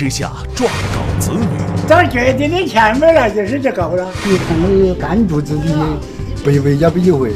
[0.00, 1.46] 之下状告子女。
[1.86, 4.10] 找绝对的钱没了，就是就够了。
[4.24, 5.62] 你看你干肚子的，
[6.42, 7.32] 背回家不一回。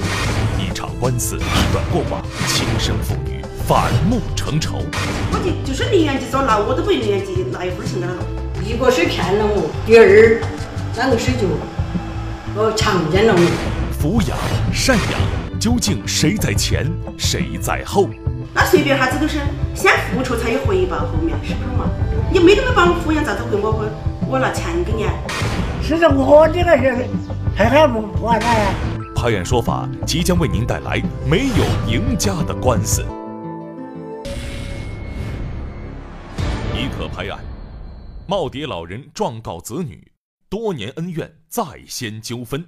[0.59, 4.79] 一场官司一段过往，亲生父女反目成仇。
[5.31, 8.19] 我就就是宁愿去坐牢，我都不愿意拿一分钱给他了。
[8.65, 10.41] 一个是骗了我，第二，
[10.97, 11.47] 那个是就
[12.55, 13.41] 我强奸了我。
[14.01, 14.39] 抚养、
[14.73, 18.09] 赡养，究竟谁在前，谁在后？
[18.55, 19.41] 那随便哈子都是
[19.75, 21.91] 先付出才有回报，后面是不是嘛？
[22.33, 23.91] 你没得没把我抚养，咋子会我我
[24.31, 25.07] 我拿钱给你？
[25.83, 27.07] 是说我这个是
[27.57, 28.75] 还还不完了呀？
[29.17, 33.05] 拍案说法即将为您带来没有赢家的官司。
[36.73, 37.41] 一可拍案，
[38.29, 40.13] 耄耋老人状告子女，
[40.49, 42.65] 多年恩怨再掀纠纷。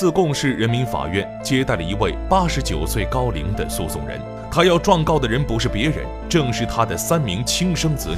[0.00, 4.18] 自贡市人民法院接待了一位八十九岁高龄的诉讼人，
[4.50, 8.16] 他要状告的人不是别人，正是他的三名亲生子女。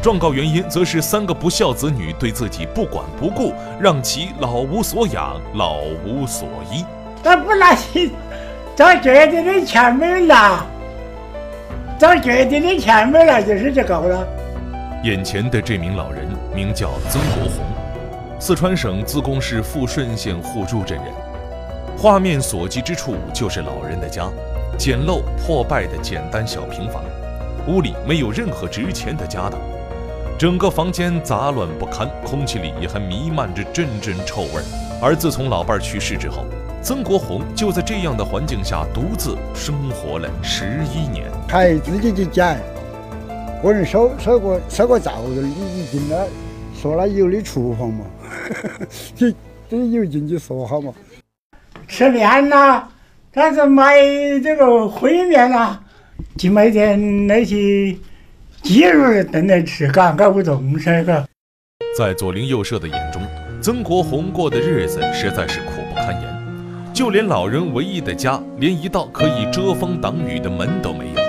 [0.00, 6.86] 状告原因则是三个不孝子女对自己不管不顾，让其老无所养、老无所依。
[7.22, 8.10] 他不拿钱
[8.74, 10.64] 找绝对的钱没拿，
[11.98, 14.26] 找绝对的钱没拿，就是这个了。
[15.04, 17.69] 眼前的这名老人名叫曾国红。
[18.42, 21.12] 四川省自贡市富顺县互助镇人，
[21.98, 24.30] 画面所及之处就是老人的家，
[24.78, 27.04] 简陋破败的简单小平房，
[27.68, 29.60] 屋里没有任何值钱的家当，
[30.38, 34.64] 整个房间杂乱不堪，空气里也还弥漫着阵阵臭味儿。
[35.02, 36.46] 而自从老伴儿去世之后，
[36.82, 42.58] 曾国红就在这样的环境下独自生活了十一年，还自己去捡，
[43.62, 46.26] 个人烧烧个烧个灶子，你进来
[46.74, 48.06] 说了有的厨房嘛。
[49.16, 49.32] 这
[49.68, 50.92] 这有进去说好嘛？
[51.88, 52.84] 吃面呐，
[53.32, 53.94] 但是买
[54.42, 55.78] 这个烩面呐，
[56.38, 57.96] 去买点那些
[58.62, 61.26] 鸡肉炖来吃，嘎，搞不动噻，嘎。
[61.98, 63.20] 在左邻右舍的眼中，
[63.60, 71.19] 曾国红过的日子实在是苦不堪言，就连老人唯一的家，连一道可以遮风挡雨的门都没有。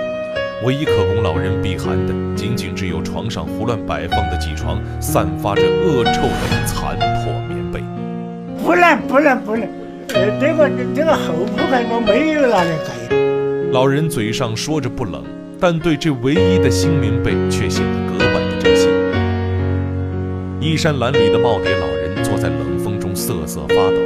[0.64, 7.82] 唯一可供老人避寒的，仅仅只有床上胡乱摆放的几床散发着恶臭的残破棉被。
[8.64, 9.68] 不能，不能，不能！
[10.10, 13.72] 呃，这个这个后铺盖我没有拿来盖。
[13.72, 15.24] 老人嘴上说着不冷，
[15.60, 18.88] 但对这唯一的新棉被却显得格外的珍惜。
[20.60, 23.98] 衣衫褴褛的耄耋老人坐在冷风中瑟瑟发抖，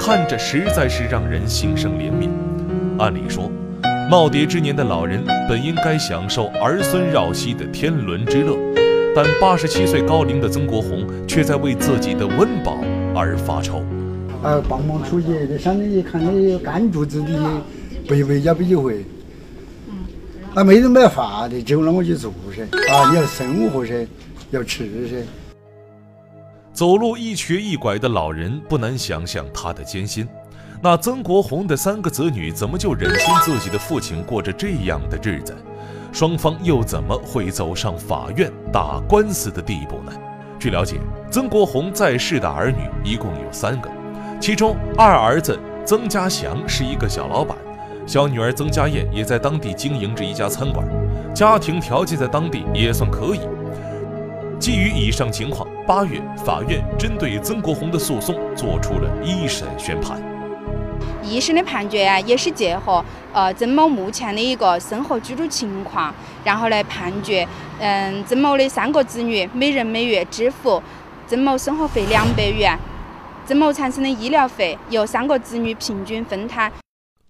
[0.00, 2.28] 看着实在是让人心生怜悯。
[2.98, 3.52] 按理说，
[4.12, 8.58] 耄耋之年的老人本应该享受儿孙绕膝的天伦之乐，
[9.16, 12.76] 但八十七岁高龄的曾国红却在为自己的温饱
[13.16, 13.78] 而发愁。
[14.42, 17.62] 啊，帮忙出去，这相当于看你干肚子的，
[18.06, 19.02] 背背家不一回。
[19.88, 19.94] 嗯。
[20.54, 22.64] 那没得没法的，只有啷个去做噻？
[22.92, 24.06] 啊，你要生活噻，
[24.50, 25.24] 要吃噻。
[26.74, 30.28] 走路一瘸一拐的老人，不难想象他的艰辛。
[30.84, 35.56] 那曾国红的三个子女怎么就忍心自己的父亲过着这样的日子？
[36.12, 40.12] 双方又怎么会走上法院打官司的地步呢？
[40.58, 40.96] 据了解，
[41.30, 43.88] 曾国红在世的儿女一共有三个，
[44.40, 45.56] 其中二儿子
[45.86, 47.56] 曾家祥是一个小老板，
[48.04, 50.84] 小女儿曾家燕也在当地经营着一家餐馆，
[51.32, 53.40] 家庭条件在当地也算可以。
[54.58, 60.20] 基于以上情况，八月法院针对曾国红的诉讼作出了一审宣判。
[61.22, 67.46] 一审的判决啊，也是结合呃曾某目前的一个生活居住情况，然后来判决，
[67.78, 70.82] 嗯，曾某的三个子女每人每月支付
[71.26, 72.78] 曾某生活费两百元，
[73.46, 76.70] 曾某产生的医疗费由三个子女平均分摊。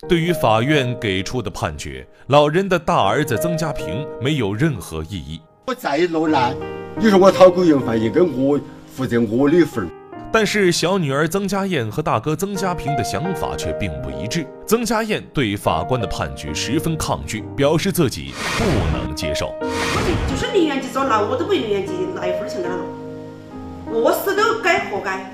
[0.08, 5.40] 对于法院给出的判决，老人的大儿子曾家平没有任何异议。
[5.68, 6.52] 我再落难，
[6.96, 8.58] 你说我讨口油饭，应该我
[8.92, 9.88] 负责我的份儿。
[10.32, 14.46] 但是小女儿曾家燕和大哥曾家平的想法却并不一致。
[14.66, 18.64] 曾家燕对法官的判决十分抗拒，表示自己不
[18.96, 19.54] 能接受。
[19.60, 22.82] 我就就是宁愿去坐牢，我都不宁愿去拿一分钱给他了。
[23.92, 25.30] 饿死都该活该。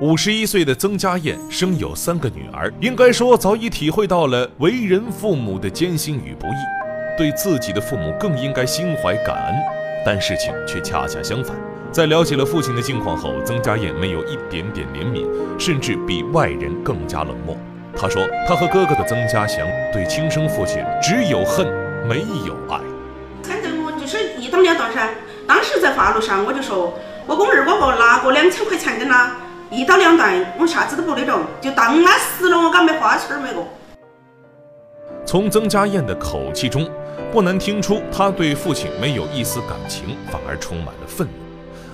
[0.00, 9.54] 五十一岁的曾家燕生有三个女儿，应该说早已体会到了为人父母的艰辛与不易，对自己的父母更应该心怀感恩。
[10.04, 11.56] 但事情却恰恰相反。
[11.96, 15.26] 在了解了父亲的近况后，曾家燕没有一点点怜悯，
[15.58, 17.56] 甚至比外人更加冷漠。
[17.96, 21.66] 他说：“他和哥哥的曾家祥对亲生父亲只有恨，
[22.06, 22.78] 没有爱。”
[23.42, 25.08] 反正我就是一刀两断噻。
[25.48, 26.92] 当时在法律上我就说
[27.26, 29.34] ：“我跟二我不拿过两千块钱给他，
[29.70, 33.64] 一刀两断，我啥子都不那种，就当他死了，我敢没花钱没个。”
[35.24, 36.86] 从曾家燕的口气中，
[37.32, 41.45] 不难听出她对父亲没有一丝感情，反而充满了愤怒。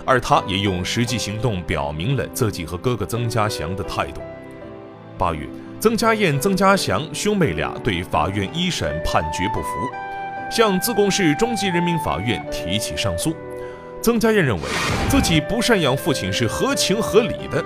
[0.04, 4.20] 而他也用实际行动表明了自己和哥哥曾家祥的态度。
[5.19, 5.46] 八月，
[5.78, 9.69] 曾家燕、曾家祥兄妹俩对法院一审判决不服，
[10.50, 13.34] 向自贡市中级人民法院提起上诉。
[14.00, 14.62] 曾家燕认为
[15.08, 17.64] 自己不赡养父亲是合情合理的，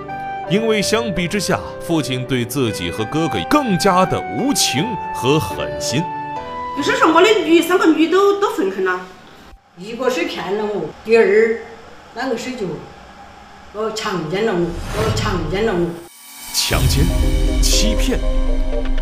[0.51, 4.85] 因为相比之下，父亲对自己和哥哥更加的无情
[5.15, 6.03] 和狠心。
[6.77, 9.01] 就是说，我的女三个女都都愤恨了。
[9.79, 11.59] 一个是骗了我，第二，
[12.19, 12.65] 那个水就
[13.73, 15.87] 我强奸了我，我强奸了我。
[16.51, 17.05] 强奸、
[17.61, 18.19] 欺骗，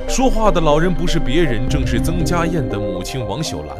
[0.05, 3.77] 说话的老人不是别人，正是曾家燕的母亲王秀兰。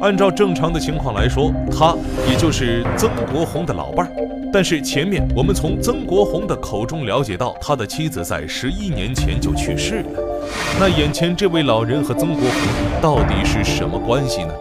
[0.00, 1.96] 按照正常的情况来说，她
[2.30, 4.12] 也就是曾国红的老伴儿。
[4.52, 10.20] 但是前面我们从曾国红的口中了解到，他的妻子在十一年前就去世了。
[10.78, 14.54] 那眼前这位老人和曾国红到底是什么关系呢？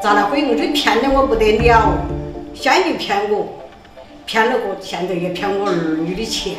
[0.00, 0.30] 咋了？
[0.30, 1.98] 鬼我这骗得我不得了，
[2.54, 3.48] 先就骗我，
[4.24, 6.54] 骗了我，现在也骗我儿女的钱。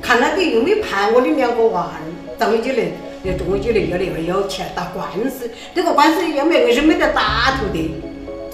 [0.00, 2.00] 看那个又没判我的两个娃儿，
[2.38, 2.84] 咱们就能？
[3.24, 7.90] 要中就能要那个要钱打官司，这个官司要没硬是没得打头的，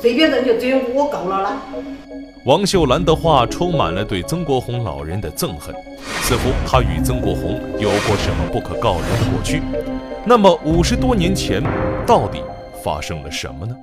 [0.00, 1.62] 随便人就只有我告了啦。
[2.46, 5.75] 王秀兰的话充满了对曾国红老人的憎恨，
[6.22, 9.60] 似乎他与曾国红有过什么不可告人的过去。
[10.25, 11.62] 那么五十多年前，
[12.06, 12.43] 到底
[12.82, 13.76] 发生了什么呢？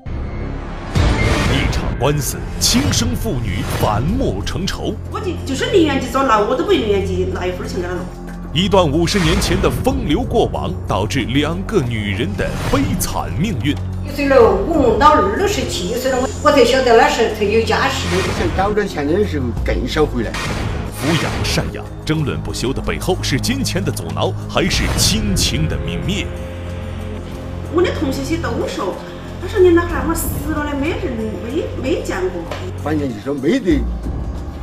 [2.02, 4.96] 官司，亲生父女反目成仇。
[5.12, 8.04] 我就就是宁愿去坐牢，我都不愿意拿一分钱给他弄。
[8.52, 13.76] 一段五十年前的风流过往，导致两个女人的悲惨命运。
[14.04, 18.08] 一岁了，我老二都十七岁了，我我才晓得那时才有家室。
[18.36, 20.32] 想找点钱的时候更少回来。
[20.32, 26.26] 抚养赡养争论不休的背后，是金钱的阻挠，还是亲情的泯灭？
[27.76, 28.96] 我的同学些都说，
[29.42, 32.44] 他说你那孩儿死了的，没人没没见过。
[32.84, 33.82] 反正就说没得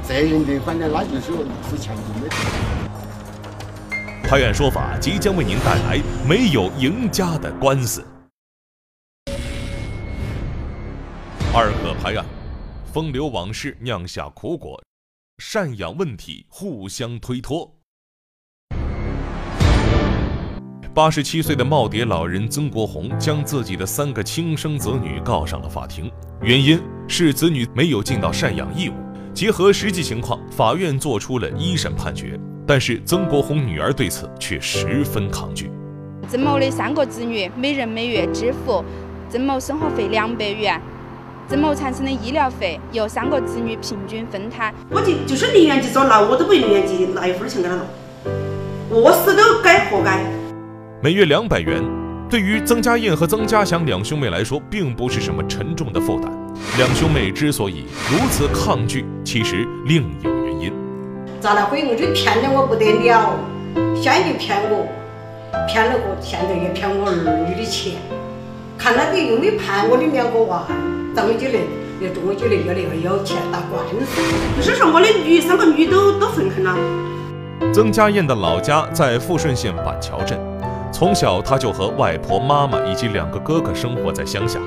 [0.05, 2.29] 责任的，反正那就说之前就没。
[4.23, 8.07] 拍案说法即将为您带来没有赢家的官司。
[11.53, 12.25] 二个拍案，
[12.93, 14.81] 风流往事酿下苦果，
[15.43, 17.78] 赡养问题互相推脱。
[20.99, 26.11] 八十七岁的耄耋老人曾国红将自己的三个亲生子女告上了法庭，
[26.43, 28.95] 原因是子女没有尽到赡养义务。
[29.33, 32.37] 结合实际情况，法院作出了一审判决。
[32.67, 35.71] 但是曾国红女儿对此却十分抗拒。
[36.29, 38.85] 曾某的三个子女每人每月支付
[39.31, 40.83] 曾某生活费两百元，
[41.49, 44.75] 曾某产生的医疗费由三个子女平均分摊。
[44.91, 47.87] 我就就是宁愿去坐牢，我都不愿意拿一分钱给他弄。
[48.91, 50.38] 饿死都该活该。
[51.01, 51.81] 每月两百元，
[52.29, 56.29] 对于曾家燕和曾家祥两兄妹来说，并不是什么沉重的负担。
[56.77, 60.73] 两兄妹之所以如此抗拒，其实另有原因。
[61.41, 61.69] 咋了？
[61.71, 63.39] 鬼我这骗得我不得了，
[63.95, 64.89] 先就骗我，
[65.69, 67.93] 骗了我，现在也骗我儿女的钱。
[68.77, 70.75] 看那个又没判我的两个娃儿，
[71.15, 71.61] 咱们就能
[72.03, 74.21] 要中，我就能要那个要钱打官司。
[74.57, 76.77] 就是说，我的女三个女都都愤恨了。
[77.73, 80.37] 曾家燕的老家在富顺县板桥镇，
[80.91, 84.59] 从小他就和外婆、妈妈以及两个哥哥生活在乡下。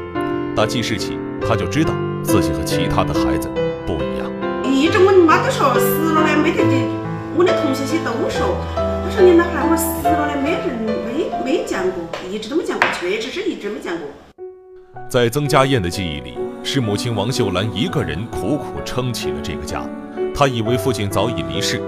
[0.55, 3.49] 打记事起，他就知道自己和其他的孩子
[3.85, 4.31] 不一样。
[4.63, 6.87] 一直我妈都说死了嘞没得的，
[7.35, 14.07] 我的同学些都说，他说你那孩儿死了嘞没人没没见过，一直都没见过，确实是一直没见过。
[15.09, 19.83] 在曾家燕的记忆里，是母亲王秀兰一个人苦苦撑起了这个家。
[20.33, 21.81] 她以为父亲早已离世，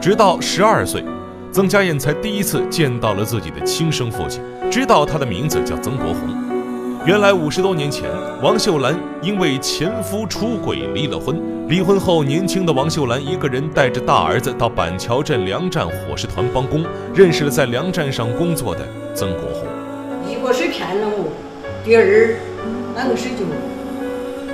[0.00, 1.04] 直到十二岁，
[1.54, 6.28] 曾家燕才第一次见到了自己的亲生父亲，知道他的名字叫曾国红。
[7.06, 8.10] 原来五十多年前，
[8.42, 8.92] 王秀兰
[9.22, 11.40] 因为前夫出轨离了婚。
[11.68, 16.84] 离婚后，年轻的王秀兰一个人带着大儿子到板桥镇粮站伙食团帮工，
[17.14, 18.80] 认识了在粮站上工作的
[19.14, 19.68] 曾国红。
[20.28, 21.30] 一个是骗了我，
[21.84, 22.34] 第二，
[22.96, 23.44] 那个是就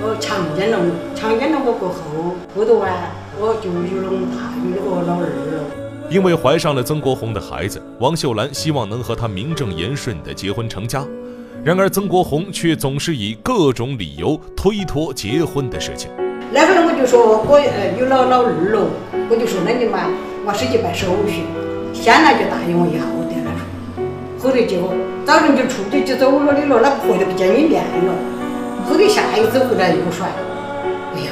[0.03, 2.93] 我强奸了我，强奸了我过后，后头啊，
[3.39, 5.80] 我就有了大有那个老二了。
[6.11, 11.07] 因为怀上了曾国红的孩子，王秀兰希望能和他名正言顺的结婚成家。
[11.63, 16.11] 然而，曾国红却总是以各种理由推脱结婚的事情。
[16.53, 18.91] 那会儿我就说我呃有老老二了，
[19.31, 20.11] 我就说那你嘛，
[20.45, 21.45] 我手去办手续，
[21.95, 23.55] 先来就答应我一下，我得了。
[24.43, 24.93] 后头结果
[25.25, 28.13] 早晨就出去就走了的了，那回来不见你面了。
[28.85, 31.31] 后头下一次回来又说，哎呀，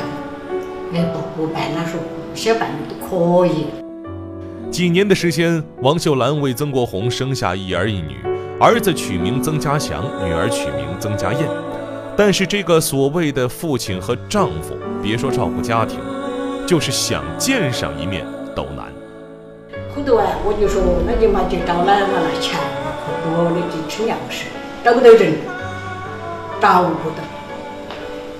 [0.94, 1.98] 哎不不办了，说
[2.32, 3.66] 想办都可以。
[4.70, 8.16] 几年的时间，王秀兰为曾国红生下一儿一女。
[8.60, 11.48] 儿子取名曾家祥，女儿取名曾家燕。
[12.16, 15.98] 但是这个所谓的父亲和丈夫，别说照顾家庭，
[16.66, 18.92] 就是想见上一面都难。
[19.94, 22.60] 后头啊，我就说，那就嘛就找奶奶来钱，
[23.24, 24.44] 多的就吃粮食，
[24.84, 25.32] 找不到人，
[26.60, 27.16] 找不到。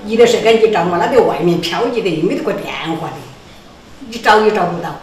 [0.05, 3.17] 你的是赶紧找嘛，那在外面漂移的，又没得个电话的，
[4.07, 4.95] 你找也找不到。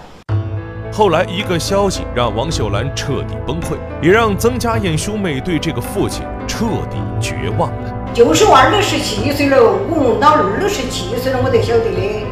[0.96, 7.94] 后来一个消息让王秀兰彻底崩溃，也让曾家燕兄妹对这个父亲彻底绝望了。
[8.14, 12.26] 就是娃儿都十七岁了，我老二都十七岁了，我才晓得的，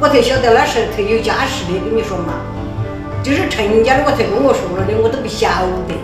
[0.00, 2.40] 我才晓得那是特有家室的，跟你说嘛，
[3.22, 5.46] 就是成家的我才跟我说了的，我都不晓
[5.86, 5.94] 得。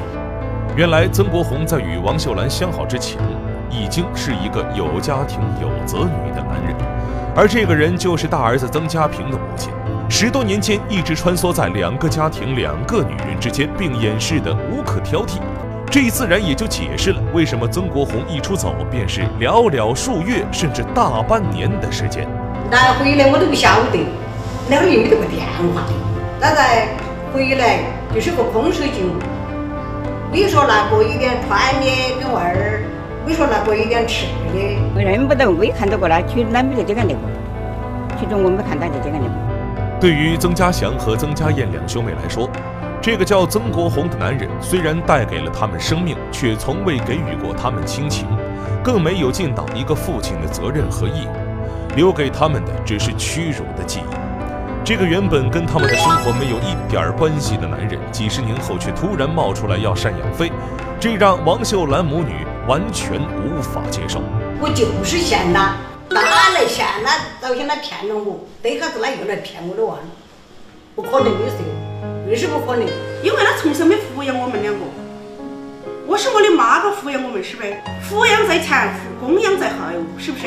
[0.76, 3.18] 原来曾国红在与王秀兰相好之前，
[3.70, 6.76] 已经是一个有家庭有子女的男人，
[7.34, 9.72] 而这个人就是大儿子曾家平的母亲。
[10.16, 15.40] 十多年间一直穿梭在两个家庭、两个女人之间，并掩饰得无可挑剔。
[15.90, 22.28] 这自然也就解释了为什么曾国红一出走便是寥寥数月，甚至大半年的时间。
[22.70, 24.06] 那回来我都不晓得，
[24.70, 25.44] 那会儿又没得个电
[25.74, 25.82] 话，
[26.40, 26.86] 那再
[27.32, 27.80] 回来
[28.14, 29.10] 就是个空手劲。
[30.30, 31.86] 你说那个一点穿的
[32.20, 32.84] 跟娃儿，
[33.26, 34.78] 你说那个一点吃的。
[34.94, 37.20] 我认不得，没看到过那，去哪没得这个那个，
[38.20, 39.53] 其中我没看到就这个那个。
[40.00, 42.48] 对于曾家祥和曾家燕两兄妹来说，
[43.00, 48.26] 这个叫曾国红的男人虽然带给了他们生命，却从未给予过他们亲情，
[48.82, 54.14] 更没有尽到一个父亲的责任和义务，留给他们的只是屈辱的记忆。
[54.84, 60.52] 这个原本跟他们的生活没有一点关系的男人，几十年后却突然冒出来要赡养费，
[61.00, 64.20] 这让王秀兰母女完全无法接受。
[64.60, 65.76] 我就是嫌他，
[66.10, 67.18] 哪来嫌他？
[67.40, 69.96] 早先他骗了我，等下子他又来骗我的娃，
[70.94, 71.56] 不可能的事。
[72.28, 72.86] 为什么不可能？
[73.22, 74.80] 因为他从小没抚养我们两个，
[76.06, 77.74] 我是我的妈妈抚养我们，是不是？
[78.08, 79.76] 抚养在前，供养在后，
[80.18, 80.46] 是不是？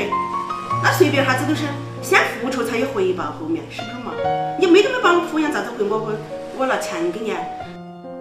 [0.84, 1.64] 那随便啥子都是
[2.02, 4.14] 先付出才有回报，后面是不是嘛？
[4.60, 6.14] 你没得没把我抚养，咋子会我我
[6.58, 7.34] 我拿钱给你？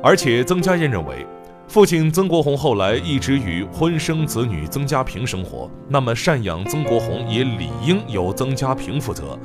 [0.03, 1.27] 而且曾家燕认为，
[1.69, 9.39] 父亲曾国红后来一直与婚生子女曾家平生活，那么赡养曾国红也理应由曾家平负责。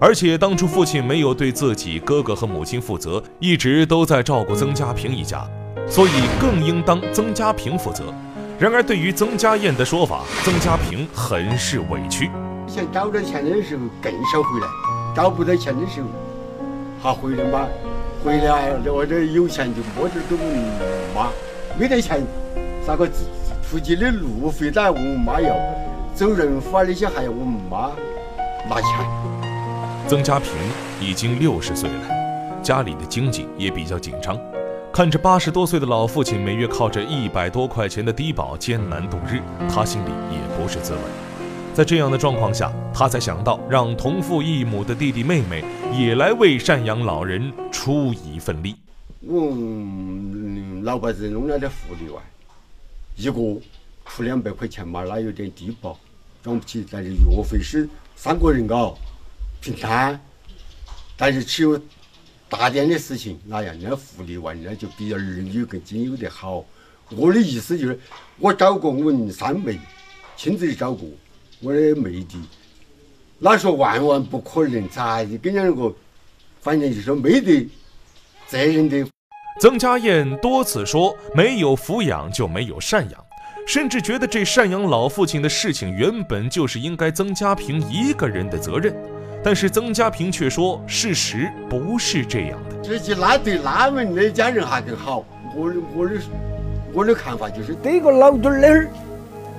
[0.00, 5.48] 而且当初父亲没有对自己哥哥和母亲负责，一直都在照顾曾家平一家，
[5.88, 8.12] 所以更应当曾家平负责。
[8.58, 12.28] 然而，对于曾家燕的说法，曾家平很是委屈。
[12.66, 14.66] 想找到钱的时候更少回来，
[15.14, 16.08] 找不到钱的时候
[17.00, 17.66] 还回来吗？
[18.24, 20.58] 回来或者有钱就摸点给我们
[21.14, 21.28] 妈，
[21.78, 22.20] 没得钱
[22.84, 23.08] 咋个
[23.62, 25.54] 出去的路费都要问我妈要，
[26.12, 27.92] 走人法那些还要我妈
[28.68, 28.90] 拿钱。
[30.08, 30.50] 曾家平
[31.00, 34.36] 已经六十岁了，家里的经济也比较紧张。
[34.92, 41.00] 看着八十多岁的老父亲每月靠着一百多块钱的低保艰难度日，他心里也不是滋味。
[41.72, 45.62] 在这样的状况下，他才想到让同父异母的弟弟妹妹
[45.96, 48.74] 也来为赡养老人出一份力。
[49.20, 49.50] 我
[50.82, 52.22] 老百姓弄了点福利外，
[53.16, 53.60] 一个
[54.06, 55.98] 出两百块钱嘛，那有点低保，
[56.42, 56.86] 装不起。
[56.90, 58.94] 但是药费是三个人嘎。
[59.60, 60.18] 平摊，
[61.16, 61.80] 但是只有
[62.48, 66.64] 大点的事情，那样那福利完，那就比儿女更经有得好。
[67.10, 67.98] 我的意思就是，
[68.38, 69.76] 我找过我们三妹，
[70.36, 71.08] 亲自找过
[71.58, 72.38] 我的妹弟，
[73.40, 75.92] 那说万万不可能，咋就跟人家那个，
[76.60, 77.68] 反正就是没得
[78.48, 79.06] 责任的。
[79.60, 83.24] 曾家燕多次说，没有抚养就没有赡养，
[83.66, 88.94] 甚至觉得这赡养老父亲的事情原本就是应该曾家平一个人的责任。
[89.42, 92.76] 但是曾家平却说，事实不是这样的。
[92.82, 95.24] 这些那对他们那家人还更好。
[95.54, 96.14] 我的我的
[96.92, 98.88] 我的看法就是，这个老墩儿那儿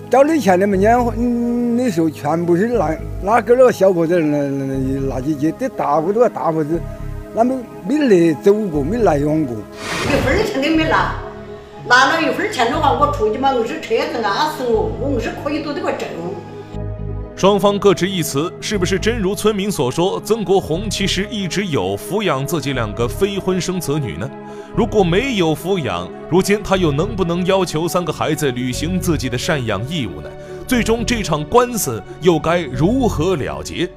[0.09, 4.65] 找的钱，你们年嗯的时候全部是拿拿给那个小伙子那那
[5.07, 6.79] 拿去借，这大伙子啊大伙子，
[7.41, 7.55] 那没
[7.87, 9.55] 没来走过，没来往过，
[10.03, 11.15] 一分钱都没拿。
[11.87, 16.05] 拿了一分钱的话，我出去嘛，硬是车子压死我，我硬是可以夺这个证。
[17.37, 24.29] 双方各执一词，是不是真如村民所说，曾国红其实一直有抚养自己两个非婚生子女呢？
[24.75, 30.29] 如果没有抚养，如今他又能不能要求三个孩子履行自己的赡养义务呢？
[30.67, 33.89] 最终这场官司又该如何了结？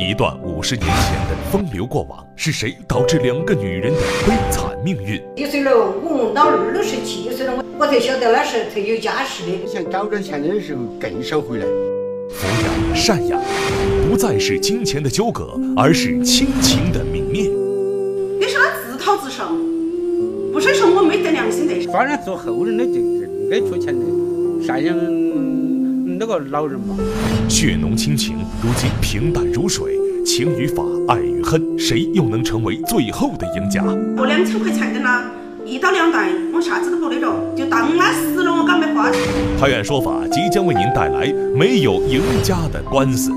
[0.00, 5.22] 一段五十年前的风流过往，是谁导致两个女人的悲惨命运？
[5.36, 5.70] 一岁了？
[5.76, 9.66] 我老二都十七岁了，我我才晓得那是才有家室的。
[9.66, 11.66] 想找点钱的时候更少回来。
[12.30, 13.42] 抚养、赡养，
[14.08, 17.42] 不再是金钱的纠葛，而是亲情的泯灭。
[18.40, 19.44] 你说他自讨自受，
[20.50, 21.74] 不是说我没得良心的。
[21.92, 24.02] 反正做后人的就应该出钱的
[24.66, 24.96] 赡养
[26.20, 26.94] 那个老人嘛。
[27.48, 33.82] 血浓亲情，如今平淡如水，情与法，爱与恨，谁又能成为最后的赢家？
[34.18, 35.24] 我两千块钱的呢，
[35.64, 39.10] 一刀两断，我啥子都不得着，就当他死了，我敢没花。
[39.58, 43.32] 拍案说法即将为您带来没有赢家的官司。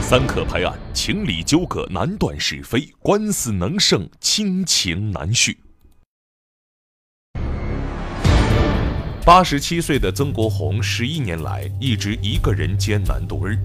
[0.00, 5.56] 三可拍案，情理纠葛难断是非，官司能胜，亲情难续。
[9.26, 13.58] 八十七岁的曾国红，十一年来一直一个人艰难度日。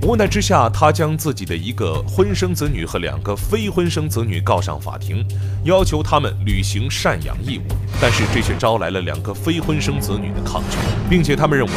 [0.00, 5.26] 无奈之下，他将自己的一个婚生子女和两个非婚生子女告上法庭，
[5.64, 7.62] 要求他们履行赡养义务。
[8.00, 10.78] 但是这却招来了两个非婚生子女的抗拒，
[11.10, 11.72] 并且他们认为，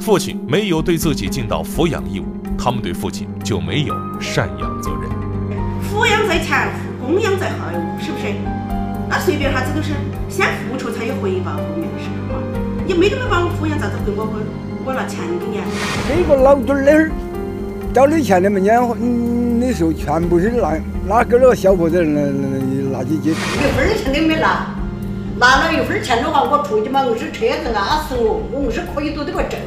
[0.00, 2.26] 父亲没有对自己尽到抚养义务。
[2.58, 5.08] 他们对父亲就没有赡养责任。
[5.88, 6.68] 抚养在前，
[7.00, 8.34] 供养在后，是不是？
[9.08, 9.92] 那随便啥子都是
[10.28, 12.10] 先付出才有回报，后面是
[12.88, 14.40] 你没得没把我抚养，咋子回我我
[14.86, 15.64] 我拿钱给你啊？
[16.08, 17.10] 这个老墩儿的
[17.92, 20.72] 交的钱的嘛，年嗯的时候全部是拿
[21.06, 22.22] 拿给那个小伙子拿
[22.90, 23.32] 拿去去。
[23.32, 24.74] 一分钱都没拿，
[25.38, 29.60] 拿了一分钱的话，我出去嘛，我是车子压死我，我硬是可以得这个证。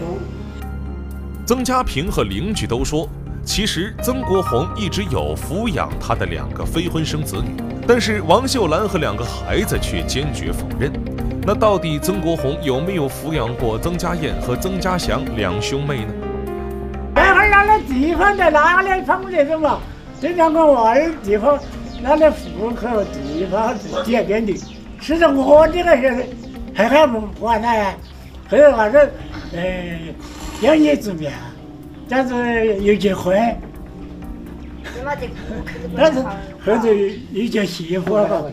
[1.45, 3.07] 曾家平和邻居都说，
[3.45, 7.51] 其实曾国红一直有抚养他的两个非婚生子女，
[7.87, 10.91] 但是王秀兰和两个孩子却坚决否认。
[11.43, 16.13] 那到底曾国红有没有抚养过曾家燕和曾家祥两兄妹呢？
[17.15, 19.79] 那会儿那的地方在哪里方这种嘛？
[20.21, 21.59] 这两个娃儿地方，
[22.01, 24.53] 那的户口地方是这边的，
[24.99, 26.25] 其实我这个是
[26.73, 27.93] 还还不管他呀？
[28.47, 29.09] 还有反正？
[29.53, 29.97] 呃。
[30.61, 31.33] 养儿子面，
[32.07, 33.35] 但是又结婚，
[35.97, 36.93] 但是后头
[37.31, 38.51] 又叫媳妇了。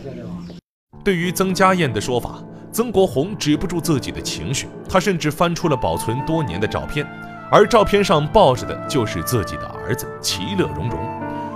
[1.05, 2.43] 对于曾家燕的说法，
[2.79, 7.05] 曾国红止不住自己的情绪，他甚至翻出了保存多年的照片，
[7.51, 10.97] 而照片上抱着的就是自己的儿子，其乐融融，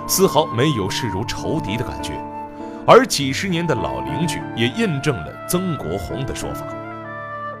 [0.05, 2.11] 丝毫没有视如仇敌的感觉。
[2.85, 6.67] 而几十年的老邻居也印证了曾国红的说法。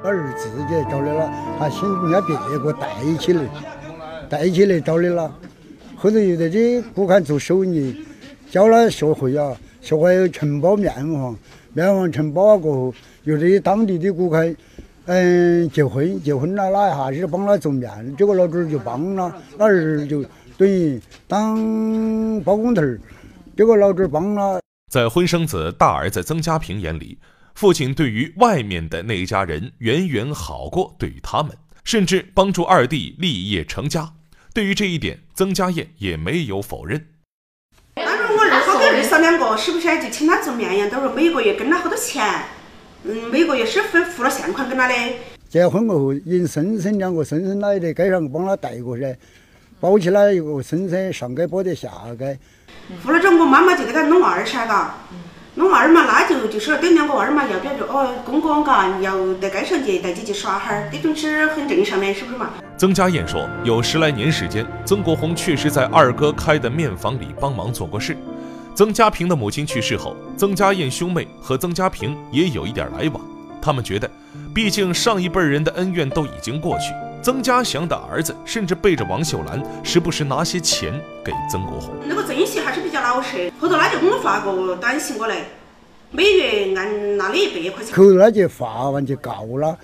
[0.03, 3.43] 他儿自己找的了，他请人家别个带起来，
[4.27, 5.33] 带起来找的了。
[5.95, 8.05] 后头又在这顾看做手艺，
[8.51, 11.33] 教他学会啊，学会承包面房，
[11.71, 14.55] 面房承包了过后，又在当地的顾客，
[15.05, 20.23] 嗯，结婚结婚了，那一下子帮他做面，这个老主儿就帮了，那儿就
[20.57, 22.99] 等于当包工头儿，
[23.55, 24.61] 这个老主儿帮了。
[24.91, 27.17] 在婚生子大儿子曾家平眼里。
[27.55, 34.11] 父亲对于外面的那一家人远远好过对于他们，甚至帮助二弟立业成家。
[34.55, 37.05] 对于这一点，曾家燕也没有否认。
[37.93, 40.89] 当时我二嫂跟二嫂两个，是不是就请他做面样？
[40.89, 42.23] 都是每个月跟他好多钱？
[43.05, 44.93] 嗯，每个月是付付了现款给他的。
[45.49, 49.15] 结婚过后，因婶婶两个婶婶那也得街上帮他带过噻，
[49.79, 52.39] 包起来一个婶婶上街包的下街。
[53.03, 54.95] 付了之后，我妈妈就给他弄二噻，嘎。
[55.55, 62.49] 弄娃儿嘛，那就就是等两个娃儿嘛，要不要就哦，公公嘎，要在街上去带起去耍哈儿，这种是很正常的，是不是嘛？
[62.75, 68.17] 曾家燕说，有十来年时间，曾国红确实在二哥开的面房里帮忙做过事。
[68.75, 73.21] 曾家平的母亲去世后，曾家燕兄妹和曾家平也有一点来往。
[73.61, 74.09] 他们觉得，
[74.53, 76.91] 毕竟上一辈人的恩怨都已经过去。
[77.21, 81.93] 曾家祥的儿子甚至背着王秀兰，时不时拿些钱给曾国红。
[82.07, 85.45] 那个曾喜还是比较老实，后头他就给我发个短信过来，
[86.09, 87.95] 每月按那里一百块钱。
[87.95, 89.77] 后头他就发完就告了，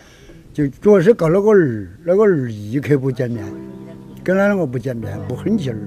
[0.51, 3.45] 就主要是告那个儿，那个儿一刻不见面，
[4.23, 5.77] 跟他两个不见面，不狠气儿，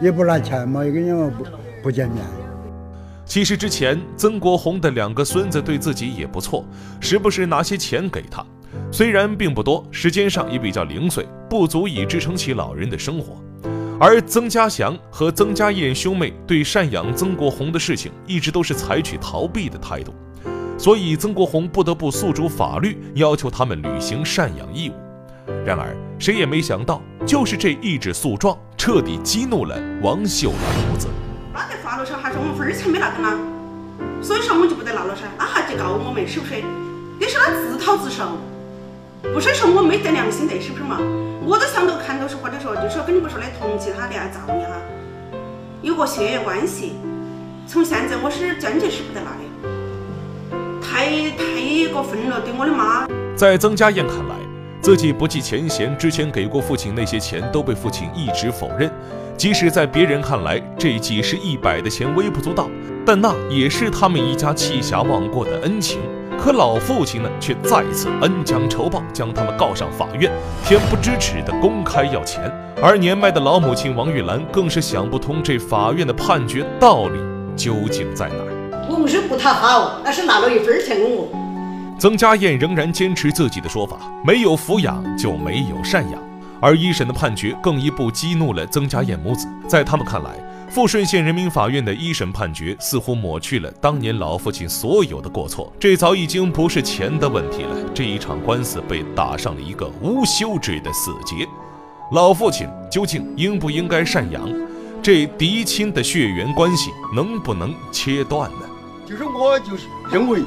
[0.00, 1.44] 也不拿钱嘛，也跟两个不
[1.82, 2.24] 不见面。
[3.26, 6.64] 其实之前曾国红的两个孙子对自己也不错，
[7.00, 8.44] 时不时拿些钱给他。
[8.90, 13.42] 虽然并不多，时间上也比较零碎，不足以支撑起老人的生活。
[13.98, 20.12] 而曾家祥和曾家燕兄妹对赡养曾国红的事情，一直都是采取逃避的态度，
[20.76, 24.94] 所以曾国红不得不诉诸法律，要求他们履行赡养义务。
[25.64, 31.08] 然而，谁也没想到，就是这一纸诉状，彻底激怒了王秀兰母子。
[32.04, 33.38] 那在法律上还是我们分儿钱没拿到呢，
[34.20, 36.62] 所以说我们就不得拿了噻，那还去告我们，是不是？
[37.18, 38.36] 这是他自讨自受。
[39.32, 40.98] 不是说我没得良心的，是不是嘛？
[41.46, 44.76] 我都想到看到是，或者说就是说跟你们说的同情他的啊，造孽哈，
[45.80, 46.92] 有个血缘关系。
[47.66, 51.08] 从现在我是坚决是不得拿的，太
[51.40, 53.08] 太过分了，对我的妈。
[53.34, 54.34] 在曾家燕看来，
[54.82, 58.92] 自己不计前嫌，之前给过父亲那些钱都被父亲一直否认，
[59.36, 62.68] 即使在别人看来这几十一百的钱微不足道，
[63.04, 65.98] 但那也是他们一家弃侠忘过的恩情。
[66.38, 70.30] 可老父亲呢，却再次恩将仇报，将他们告上法院，
[70.64, 72.50] 恬不知耻地公开要钱。
[72.82, 77.18] 而年迈的老母亲王玉兰更是想不通这法院的判决道理
[77.56, 78.86] 究竟在哪儿。
[78.90, 81.28] 我们是不讨好，那是拿了一分钱给我。
[81.98, 86.20] 曾家燕仍然坚持自己的说法，没有抚养就没有赡养。
[86.64, 90.30] 而一审的判决更一步激怒了曾家燕母子，在他们看来，
[90.70, 97.76] 富顺县人民法院的一审判决似乎抹去了当年老父亲所有的过错，这早已经不是钱的问题了。
[97.92, 101.46] 这一场官司被打上了一个无休止的死结，
[102.12, 104.48] 老父亲究竟应不应该赡养？
[105.02, 108.60] 这嫡亲的血缘关系能不能切断呢？
[109.06, 110.40] 就是我就是认为，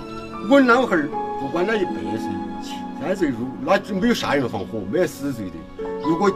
[0.49, 1.07] 我老汉儿
[1.39, 2.27] 不管他一百岁、
[2.99, 5.86] 三岁入，那就没有杀人放火，没有死罪的。
[6.03, 6.31] 如果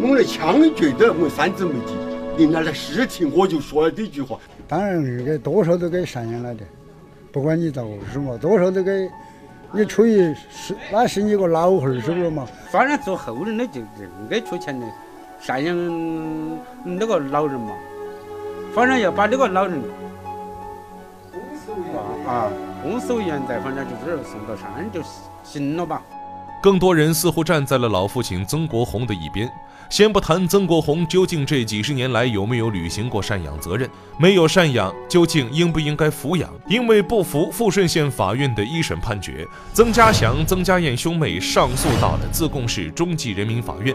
[0.00, 1.94] 弄了枪决的，我三姊妹几，
[2.36, 4.38] 领了那尸体，我就说了这句话。
[4.68, 6.64] 当然是给多少都给赡养了的，
[7.32, 9.08] 不管你咋个是嘛，多少都给。
[9.72, 12.46] 你出于是那是你个老汉儿，是不是嘛？
[12.70, 14.86] 反正做后人的就应该出钱的
[15.42, 17.72] 赡养那个老人嘛。
[18.74, 19.80] 反正要把这个老人
[22.26, 22.48] 啊，
[22.82, 25.02] 公守严在，反正就是送到山就
[25.42, 26.02] 行了吧。
[26.66, 29.48] 更多人似乎站在了老父亲曾国洪的一边。
[29.88, 36.52] 先不谈曾国洪究竟这几十年来有没有履行过赡养责任，没有赡养，究竟应不应该抚养？
[36.66, 43.94] 因为不服富顺县法院的一审判决，曾家祥、曾家燕兄妹上诉到了自贡市中级人民法院。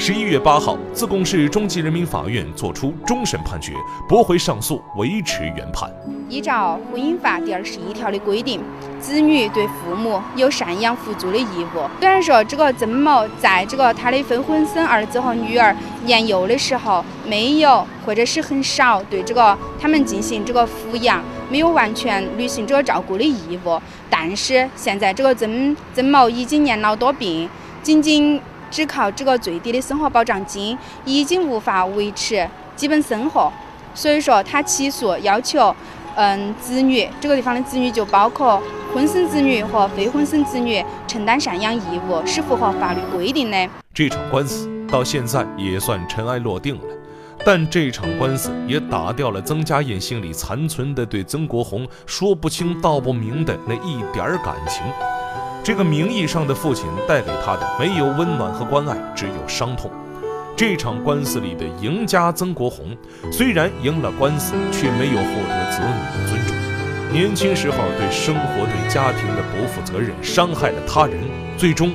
[0.00, 3.72] 十一月八号，自贡市中级人民法院作出终审判决，
[4.08, 5.90] 驳回上诉，维持原判。
[6.28, 8.60] 依照婚姻法第二十一条的规定，
[9.00, 11.90] 子女对父母有赡养扶助的义务。
[11.98, 23.80] 虽然说这个曾某在这个他的非婚生儿子和女儿年幼的时候，没有或者是很少对这个他们进行这个抚养，没有完全履行这个照顾的义务。
[24.08, 27.50] 但是现在这个曾曾某已经年老多病，
[27.82, 33.52] 仅仅只靠这个最低的生活保障金，已经无法维持基本生活。
[33.94, 35.74] 所以说，他起诉要求。
[36.20, 38.60] 嗯，子女这个地方的子女就包括
[38.92, 43.68] 婚生子女和非婚生子女承担赡养义务，是符合法律规定的。
[43.94, 46.82] 这场官司到现在也算尘埃落定了，
[47.44, 54.82] 但这场官司也打掉了曾家燕心里残存的对曾国红说不清道不明的那一点儿感情。
[55.68, 59.90] 这个名义上的父亲带给他的没有温暖和关爱，只有伤痛。
[60.56, 62.96] 这场官司里的赢家曾国洪，
[63.30, 66.56] 虽然赢了官司，却没有获得子女的尊重。
[67.12, 71.18] 年轻时候对生活、对家庭的不负责任，伤害了他人，
[71.58, 71.92] 最终。